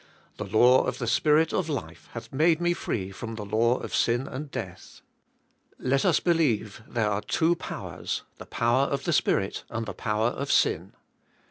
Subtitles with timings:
[0.37, 3.93] "The law of the Spirit of life hath made me free from the law of
[3.93, 5.01] sin and death."
[5.77, 9.93] Let us believe there are two pow ers, the power of the Spirit and the
[9.93, 10.93] power of sin.